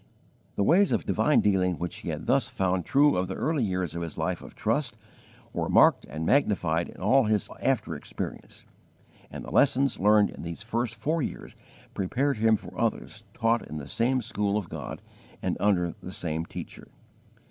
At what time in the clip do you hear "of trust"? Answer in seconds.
4.41-4.97